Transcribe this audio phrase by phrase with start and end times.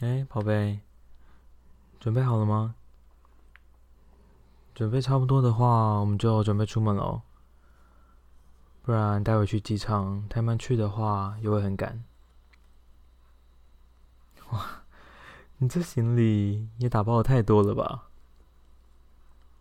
[0.00, 0.78] 哎，宝贝，
[1.98, 2.76] 准备好了吗？
[4.72, 7.22] 准备差不多的话，我们就准备出门喽。
[8.82, 12.04] 不然待会去机场太慢去的话，又会很赶。
[14.50, 14.84] 哇，
[15.56, 18.08] 你这行李也打包的太多了吧？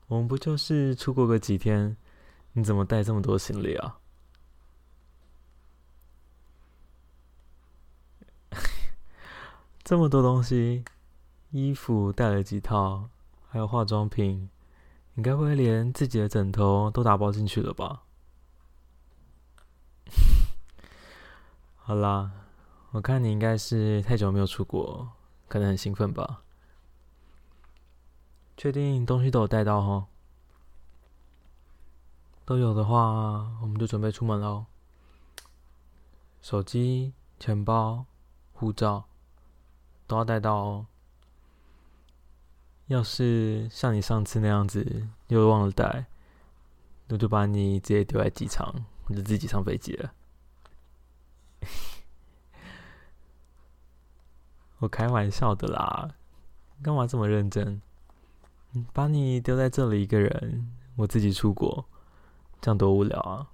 [0.05, 1.97] 我们不就是出国个几天，
[2.54, 3.97] 你怎么带这么多行李啊？
[9.88, 10.83] 这么多东西，
[11.52, 13.07] 衣服带了几套，
[13.48, 14.49] 还有化妆品，
[15.13, 18.03] 你该不会连自己的枕头都打包进去了吧？
[21.77, 22.34] 好啦，
[22.91, 25.09] 我看你应该是太久没有出国，
[25.48, 26.41] 可能很兴奋吧？
[28.57, 30.07] 确定东西都有带到哈？
[32.43, 34.65] 都有的话，我们就准备出门喽。
[36.41, 38.05] 手机、钱包、
[38.51, 39.05] 护照。
[40.07, 40.85] 都要带到。
[42.88, 46.05] 要是像你上次那样子又忘了带，
[47.07, 50.13] 那就把你直接丢在机场，我就自己上飞机了。
[54.79, 56.15] 我开玩笑的啦，
[56.82, 57.82] 干嘛这么认真？
[58.93, 61.84] 把你丢在这里一个人，我自己出国，
[62.62, 63.51] 这样多无聊啊！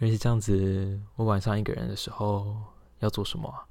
[0.00, 2.56] 而且这样子，我晚上一个人的时候
[2.98, 3.68] 要做什么啊？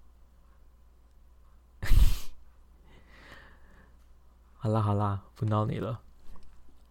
[4.65, 6.01] 好啦好啦，不闹你了。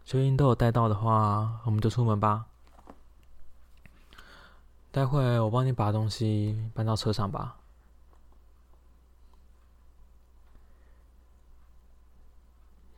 [0.05, 2.47] 确定都有带到的话，我们就出门吧。
[4.93, 7.57] 待会我帮你把东西搬到车上吧。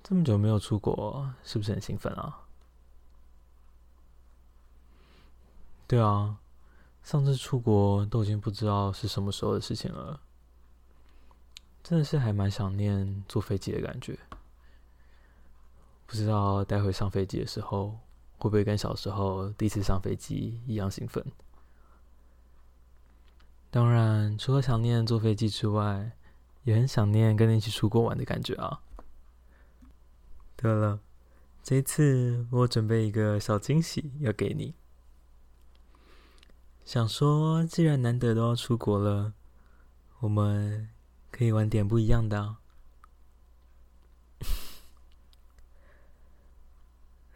[0.02, 2.40] 这么久没有出国，是不是很兴奋啊？
[5.86, 6.36] 对啊，
[7.02, 10.20] 上次出国都已经不知道是什么时候的事情了。
[11.82, 14.18] 真的是还蛮想念坐飞机的感觉。
[16.06, 17.98] 不知道待会上飞机的时候，
[18.38, 21.24] 会不会跟小时候第一次上飞机一样兴奋？
[23.70, 26.12] 当然，除了想念坐飞机之外，
[26.64, 28.80] 也很想念跟你一起出国玩的感觉啊。
[30.56, 31.00] 对了，
[31.62, 34.74] 这次我准备一个小惊喜要给你，
[36.84, 39.34] 想说既然难得都要出国了，
[40.20, 40.88] 我们
[41.30, 42.60] 可以玩点不一样的啊。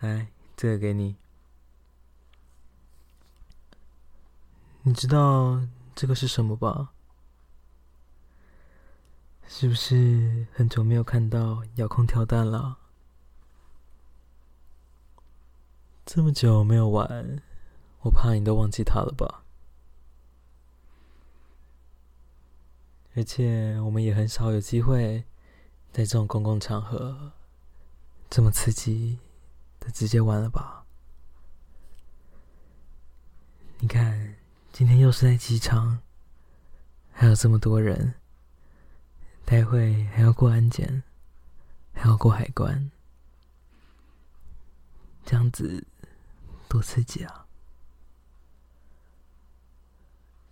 [0.00, 1.16] 来，这个给你。
[4.82, 5.60] 你知道
[5.94, 6.92] 这个是什么吧？
[9.46, 12.78] 是不是很久没有看到遥控跳蛋了？
[16.06, 17.42] 这么久没有玩，
[18.00, 19.44] 我怕你都忘记它了吧？
[23.16, 25.24] 而且我们也很少有机会
[25.92, 27.32] 在这种公共场合
[28.30, 29.18] 这么刺激。
[29.88, 30.84] 直接玩了吧！
[33.78, 34.36] 你看，
[34.72, 36.00] 今天又是在机场，
[37.12, 38.14] 还有这么多人，
[39.44, 41.02] 待会还要过安检，
[41.94, 42.90] 还要过海关，
[45.24, 45.86] 这样子
[46.68, 47.46] 多刺激啊！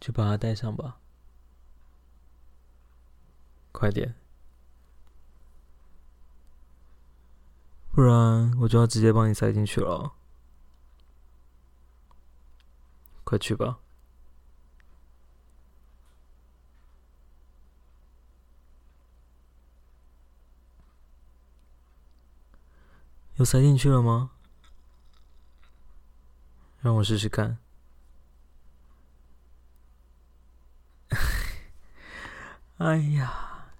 [0.00, 0.98] 就把它带上吧，
[3.72, 4.14] 快点！
[7.98, 10.12] 不然我就要直接帮你塞进去了，
[13.24, 13.80] 快去吧。
[23.34, 24.30] 有塞进去了吗？
[26.78, 27.58] 让我试试看。
[32.78, 33.72] 哎呀，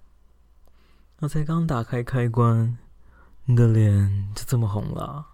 [1.19, 2.77] 我才刚打开开关。
[3.49, 5.25] 你的脸就这么红了，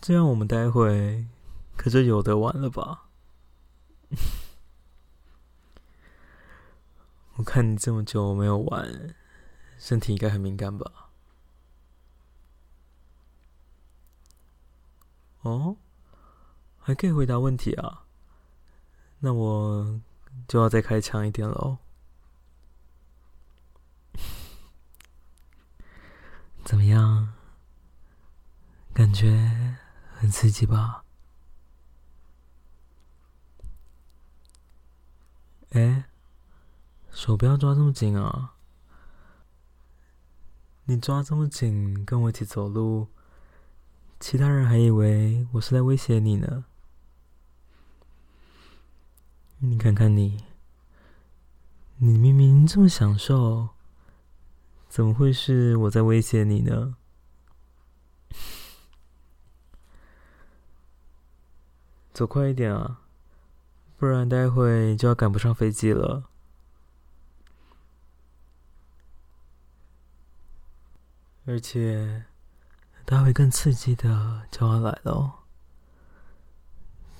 [0.00, 1.28] 这样我们待会
[1.76, 3.04] 可就有得玩了吧？
[7.36, 9.14] 我看你这么久没有玩，
[9.78, 11.10] 身体应该很敏感吧？
[15.42, 15.76] 哦，
[16.80, 18.06] 还可以回答问题啊？
[19.20, 20.00] 那我
[20.48, 21.78] 就要再开强一点喽。
[26.68, 27.32] 怎么样？
[28.92, 29.78] 感觉
[30.12, 31.02] 很刺激吧？
[35.70, 36.04] 哎，
[37.10, 38.56] 手不要抓这么紧啊！
[40.84, 43.08] 你抓这么紧，跟我一起走路，
[44.20, 46.66] 其他人还以为我是在威胁你呢。
[49.60, 50.44] 你看看你，
[51.96, 53.70] 你明明这么享受，
[54.88, 56.96] 怎么会是我在威胁你呢？
[62.12, 63.02] 走快一点啊，
[63.96, 66.24] 不然待会就要赶不上飞机了。
[71.46, 72.24] 而且，
[73.04, 75.44] 待会更刺激的就要来了。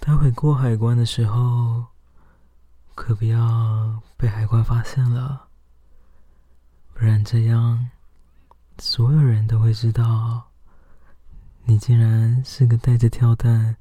[0.01, 1.87] 待会过海关的时候，
[2.95, 5.48] 可不要被海关发现了，
[6.99, 7.91] 不然这样，
[8.79, 10.51] 所有人都会知道，
[11.63, 13.77] 你竟然是个带着跳蛋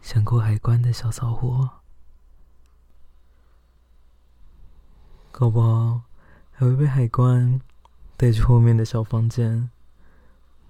[0.00, 1.68] 想过海关的小骚货，
[5.30, 6.04] 搞不好
[6.52, 7.60] 还会被海关
[8.16, 9.68] 带去后面的小房间。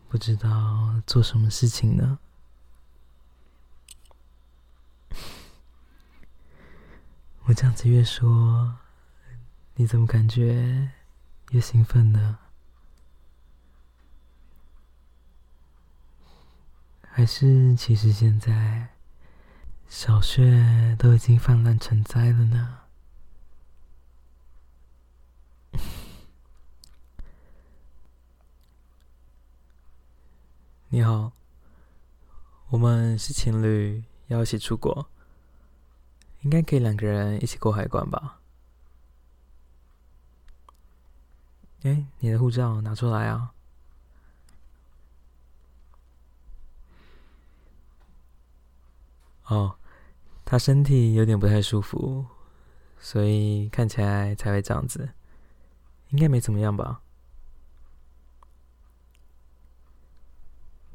[0.08, 2.18] 不知道做什么事情呢？
[7.46, 8.78] 我这样子越说，
[9.76, 10.90] 你怎么感觉
[11.54, 12.38] 越兴奋呢？
[17.08, 18.88] 还是其实现在
[19.86, 22.80] 小穴都已经泛滥成灾了呢？
[30.88, 31.30] 你好，
[32.70, 35.06] 我们是情侣，要一起出国，
[36.40, 38.40] 应该可以两个人一起过海关吧？
[41.84, 43.52] 哎，你的护照拿出来啊！
[49.44, 49.76] 哦，
[50.46, 52.24] 他身体有点不太舒服，
[52.98, 55.12] 所以看起来才会这样子，
[56.08, 57.02] 应该没怎么样吧？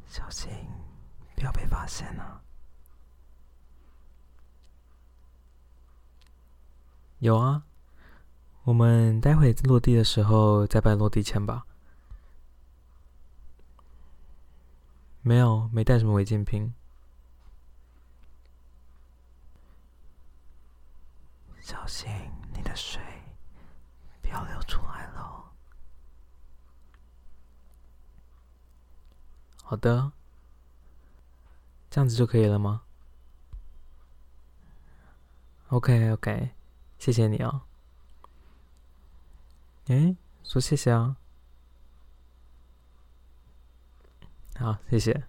[0.08, 0.50] 小心，
[1.36, 2.42] 不要被发现了。
[7.20, 7.64] 有啊，
[8.64, 11.66] 我们待会落地的时候再办落地签吧。
[15.22, 16.74] 没有，没带什么违禁品。
[21.60, 22.10] 小心
[22.54, 23.02] 你的水
[24.22, 25.52] 不要流出来了。
[29.64, 30.12] 好的，
[31.92, 32.82] 这样子就可以了吗
[35.68, 36.52] ？OK OK，
[36.98, 37.62] 谢谢你哦。
[39.90, 41.18] 哎，说谢谢啊。
[44.56, 45.24] 好，谢谢。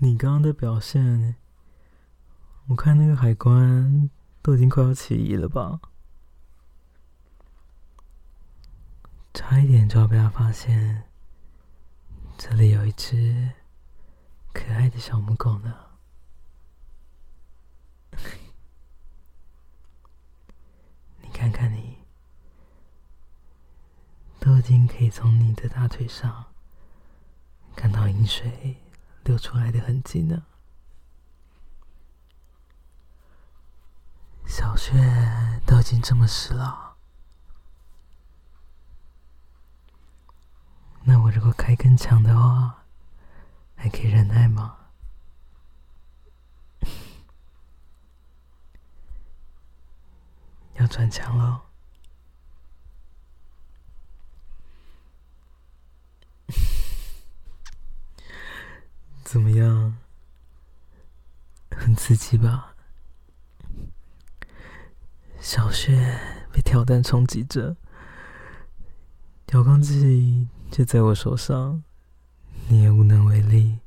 [0.00, 1.36] 你刚刚的表现，
[2.66, 4.10] 我看那个海关
[4.42, 5.80] 都已经快要起疑了吧？
[9.32, 11.04] 差一点就要被他发现，
[12.36, 13.52] 这里有一只
[14.52, 15.72] 可爱的小母狗呢。
[21.20, 21.98] 你看看你，
[24.40, 26.46] 都已经可以从你的大腿上
[27.76, 28.78] 看到饮水
[29.24, 30.46] 流出来的痕迹呢。
[34.46, 34.94] 小穴
[35.66, 36.96] 都已经这么湿了。
[41.02, 42.84] 那我如果开更强的话，
[43.74, 44.83] 还可以忍耐吗？
[50.74, 51.64] 要转强了。
[59.24, 59.96] 怎么样？
[61.70, 62.74] 很刺激吧？
[65.40, 66.18] 小穴
[66.52, 67.76] 被跳蛋冲击着，
[69.48, 70.48] 遥控器。
[70.70, 71.84] 就在我手上，
[72.68, 73.78] 你也无能为力。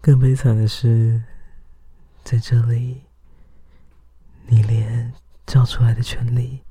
[0.00, 1.22] 更悲惨的是，
[2.24, 3.04] 在这里，
[4.52, 5.10] 你连
[5.46, 6.62] 叫出来的权利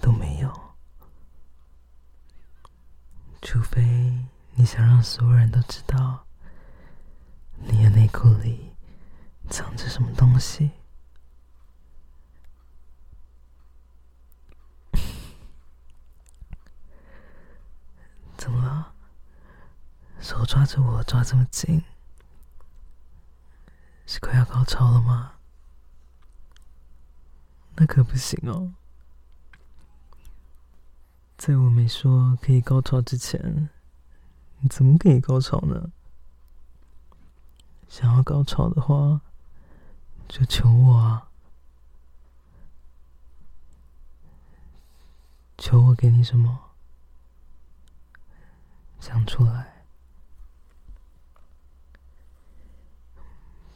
[0.00, 0.50] 都没有。
[3.42, 3.84] 除非
[4.54, 6.24] 你想让所有人都知道，
[7.58, 8.72] 你的内裤里
[9.50, 10.70] 藏着什么东西。
[18.38, 18.94] 怎么了？
[20.18, 21.84] 手抓着我抓这么紧，
[24.06, 25.34] 是快要高潮了吗？
[27.80, 28.74] 那可不行哦！
[31.36, 33.70] 在我没说可以高潮之前，
[34.58, 35.92] 你怎么可以高潮呢？
[37.88, 39.20] 想要高潮的话，
[40.28, 41.30] 就求我啊！
[45.56, 46.72] 求我给你什么？
[48.98, 49.84] 讲出来，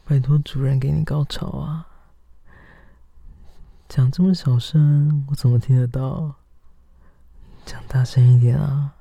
[0.03, 1.87] 拜托主人给你高潮啊！
[3.95, 6.33] 讲这么小声，我怎么听得到？
[7.63, 8.95] 讲大声一点啊！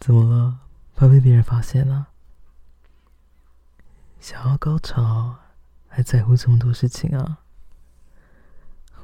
[0.00, 0.60] 怎么了？
[0.94, 2.08] 怕被别人发现了？
[4.18, 5.40] 想要高潮，
[5.88, 7.40] 还在乎这么多事情啊？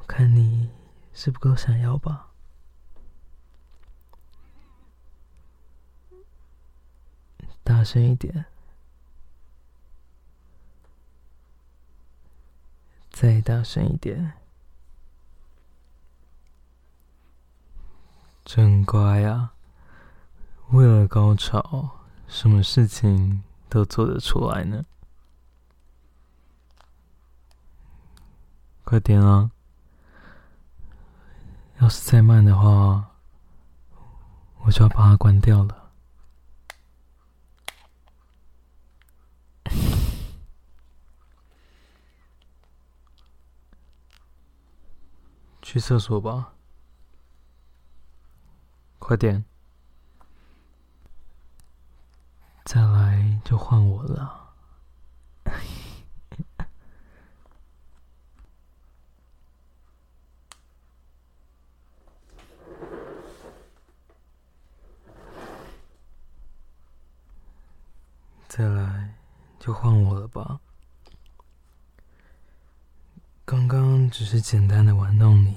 [0.00, 0.70] 我看你
[1.12, 2.30] 是不够想要吧？
[7.62, 8.46] 大声一点，
[13.12, 14.32] 再大声一点，
[18.44, 19.52] 真乖啊！
[20.70, 24.84] 为了高潮，什么事情都做得出来呢。
[28.84, 29.50] 快点啊！
[31.80, 33.10] 要是再慢的话，
[34.64, 35.81] 我就要把它关掉了。
[45.72, 46.52] 去厕所吧，
[48.98, 49.42] 快点！
[52.66, 54.52] 再来就换我了。
[68.46, 69.14] 再来
[69.58, 70.60] 就换我了吧。
[73.46, 75.56] 刚刚只是简单的玩弄你，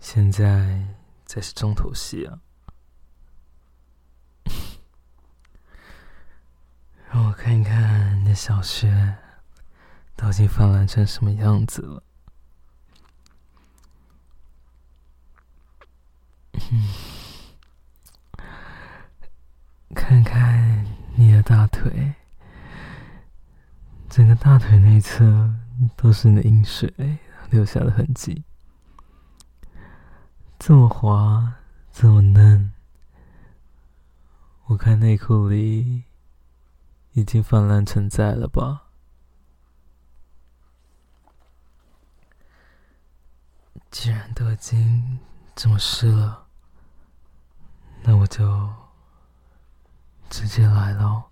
[0.00, 0.84] 现在
[1.24, 2.40] 才是重头戏啊！
[7.12, 9.18] 让我看看你的小穴
[10.16, 12.02] 都已经泛滥成什么样子了。
[19.94, 22.14] 看看你的大腿。
[24.08, 25.54] 整个大腿内侧
[25.96, 27.18] 都是你的阴水
[27.50, 28.44] 留下的痕迹，
[30.58, 31.54] 这么滑，
[31.92, 32.72] 这么嫩，
[34.66, 36.04] 我看内裤里
[37.12, 38.88] 已经泛滥成灾了吧？
[43.90, 45.18] 既然都已经
[45.56, 46.46] 这么湿了，
[48.02, 48.72] 那我就
[50.28, 51.29] 直接来喽。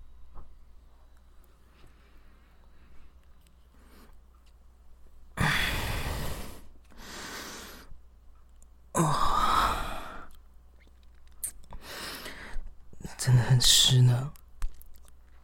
[13.58, 14.32] 真的很湿呢，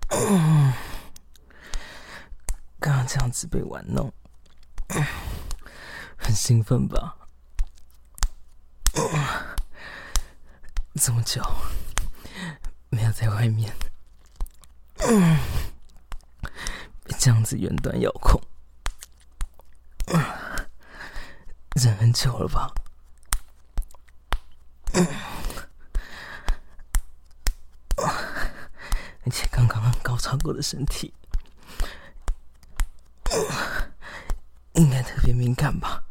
[0.08, 0.72] 嗯，
[2.78, 4.12] 刚刚这样子被玩弄，
[6.16, 7.16] 很兴奋吧？
[10.94, 11.42] 这么久
[12.88, 13.74] 没有在外面，
[14.98, 15.36] 嗯，
[17.18, 18.40] 这样子远端遥控，
[21.74, 22.72] 忍很久了吧？
[29.26, 31.12] 而且刚刚高潮过的身体，
[34.74, 36.04] 应该特别敏感吧？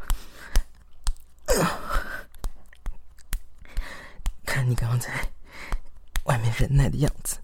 [4.46, 5.10] 看你刚刚在
[6.24, 7.38] 外面忍耐的样子，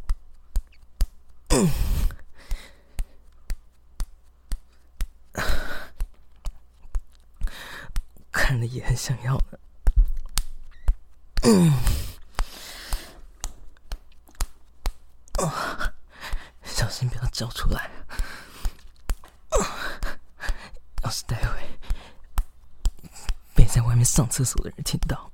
[8.32, 9.60] 看了也很想要的。
[17.32, 17.90] 叫出来！
[21.10, 21.80] 是待会
[23.56, 25.32] 被在外面上厕所的人听到，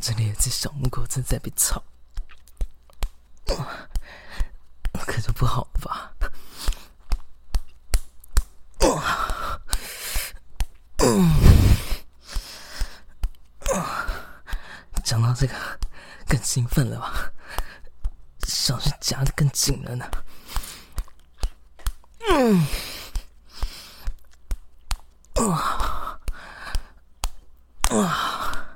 [0.00, 1.82] 这里有只小母狗正在被吵，
[4.92, 6.12] 可就不好了吧？
[15.04, 15.54] 讲到这个，
[16.26, 17.32] 更兴奋了吧？
[18.42, 20.04] 小穴夹得更紧了呢。
[22.28, 22.66] 嗯，
[25.36, 26.18] 哇，
[27.90, 28.68] 哇，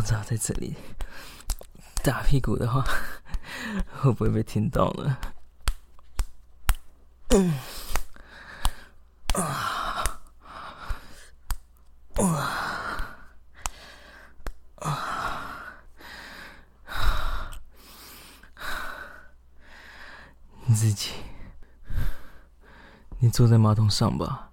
[0.00, 0.76] 不知道在这里
[2.04, 2.84] 打屁股的话，
[4.00, 5.18] 会不会被听到呢？
[7.30, 7.52] 嗯，
[9.34, 10.20] 啊，
[12.18, 12.48] 哇。
[20.74, 21.10] 自己，
[23.18, 24.52] 你坐在马桶上吧，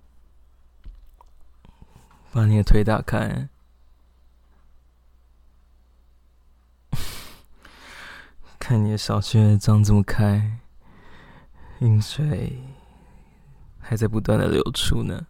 [2.31, 3.47] 把你的腿打开，
[8.67, 10.57] 看你的小穴张这么开，
[11.77, 12.63] 阴水
[13.79, 15.27] 还在不断的流出呢，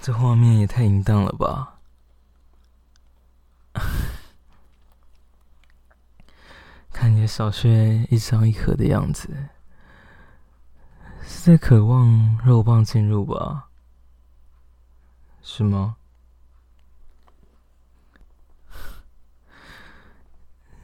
[0.00, 1.80] 这画面也太淫荡了吧！
[6.92, 9.48] 看你的小穴一张一合的样子，
[11.22, 13.70] 是在渴望肉棒进入吧？
[15.42, 15.96] 是吗？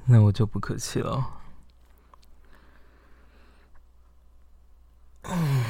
[0.04, 1.24] 那我就不客气了。
[5.22, 5.64] 嗯，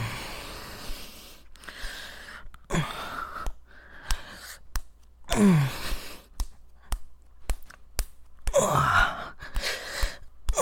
[5.36, 5.68] 嗯，
[8.60, 9.34] 哇，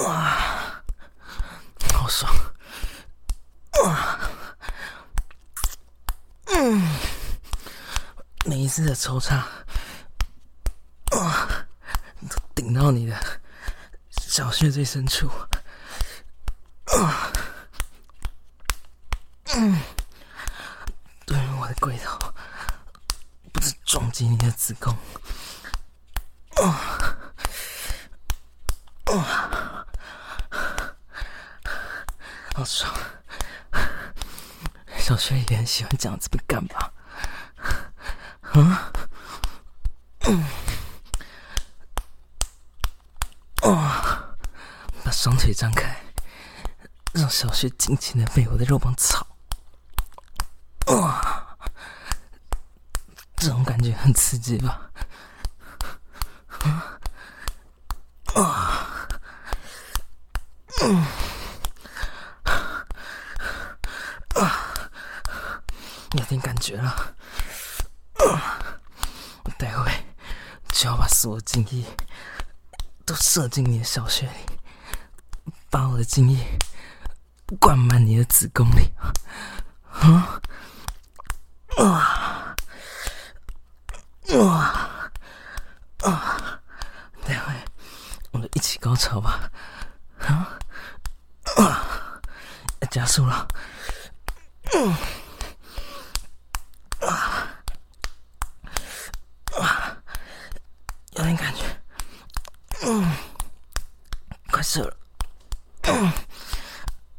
[0.04, 0.82] 哇，
[1.92, 2.30] 好爽！
[3.84, 4.20] 哇，
[6.46, 6.82] 嗯，
[8.44, 9.46] 每一次的抽插，
[11.12, 11.48] 哇，
[12.28, 13.16] 都顶到你的
[14.60, 15.26] 穴最深处。
[19.54, 19.80] 嗯，
[21.24, 22.18] 对于我的龟头，
[23.54, 24.94] 不是撞击你的子宫，
[26.56, 26.76] 啊，
[29.06, 29.86] 啊，
[32.54, 32.94] 好爽！
[34.98, 36.92] 小薛也很喜欢这样子被干吧？
[38.52, 38.92] 啊，
[40.26, 40.44] 嗯，
[43.62, 44.36] 啊，
[45.02, 45.94] 把双腿张开，
[47.12, 49.26] 让小雪尽情的被我的肉棒操。
[50.86, 51.58] 哇，
[53.36, 54.80] 这种感觉很刺激吧？
[58.34, 59.06] 啊，
[60.84, 61.04] 嗯，
[64.36, 64.74] 啊，
[66.12, 67.14] 有点感觉了。
[69.58, 69.92] 待会
[70.72, 71.84] 就要把所有精液
[73.04, 74.49] 都射进你的小穴里，
[75.70, 76.58] 把我的精液
[77.60, 78.92] 灌满你的子宫里。
[79.92, 80.40] 啊！
[81.78, 82.54] 啊！
[84.32, 85.10] 啊！
[86.02, 86.60] 啊！
[87.24, 87.54] 待会
[88.32, 89.50] 我们一起高潮吧！
[90.18, 90.58] 啊！
[91.56, 92.20] 啊！
[92.80, 93.46] 要加速了！
[94.74, 94.94] 嗯！
[97.08, 97.48] 啊！
[99.58, 99.96] 啊！
[101.12, 101.62] 有点感觉，
[102.82, 103.14] 嗯，
[104.50, 104.96] 快射了！
[105.82, 106.12] 嗯！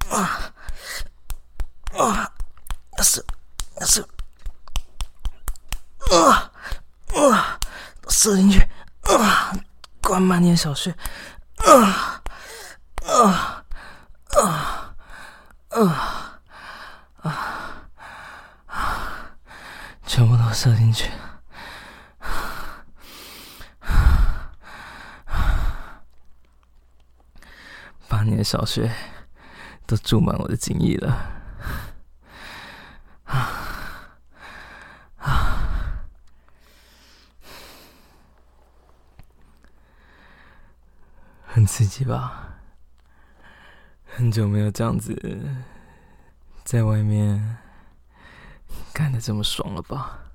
[0.10, 0.54] 啊！
[2.02, 2.32] 啊！
[2.98, 3.24] 要射！
[3.82, 4.08] 射！
[6.12, 6.52] 啊
[7.16, 7.60] 啊！
[8.10, 8.60] 射进去
[9.04, 9.54] 啊！
[10.02, 10.92] 灌满你的小穴
[11.58, 12.22] 啊
[13.06, 13.64] 啊
[14.36, 14.86] 啊
[15.70, 16.26] 啊
[17.22, 17.90] 啊
[18.68, 19.36] 啊！
[20.06, 21.10] 全部都射进去，
[28.10, 28.92] 把你的小穴
[29.86, 31.41] 都注满我的精液了。
[41.54, 42.60] 很刺激吧？
[44.06, 45.14] 很久没有这样子
[46.64, 47.58] 在外面
[48.94, 50.32] 干的这么爽了吧？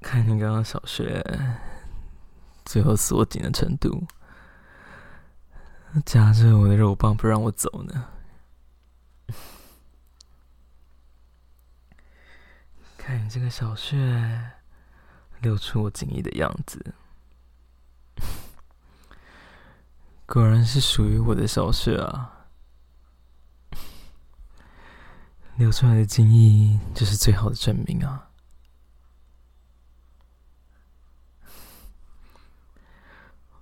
[0.00, 1.22] 看你刚刚小穴
[2.64, 4.06] 最后锁紧的程度，
[6.06, 8.08] 夹着我的肉棒不让我走呢。
[12.96, 14.52] 看你这个小穴。
[15.40, 16.94] 流出我精液的样子，
[20.26, 22.48] 果然是属于我的小雪啊！
[25.56, 28.30] 流出来的精液就是最好的证明啊！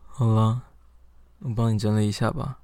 [0.06, 0.62] 好了，
[1.40, 2.60] 我帮你整理一下吧。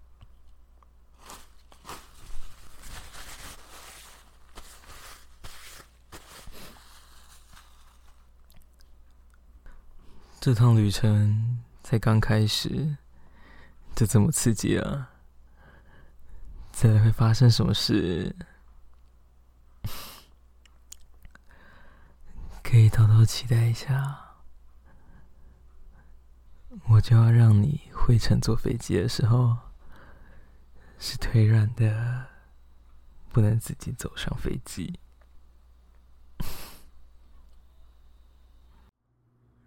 [10.43, 12.97] 这趟旅程才刚开始，
[13.95, 15.13] 就这么刺激啊！
[16.73, 18.35] 再来会发生什么事？
[22.61, 24.19] 可以偷偷期待一下。
[26.89, 29.57] 我就要让你回程坐飞机的时候，
[30.99, 32.27] 是腿软的，
[33.31, 34.99] 不能自己走上飞机。